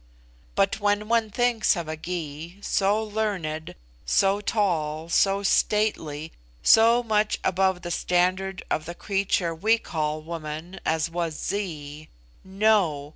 [0.55, 6.31] But when one thinks of a Gy, so learned, so tall, so stately,
[6.63, 12.09] so much above the standard of the creature we call woman as was Zee,
[12.43, 13.09] no!